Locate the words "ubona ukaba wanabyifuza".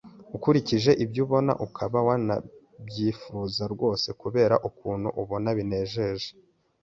1.25-3.63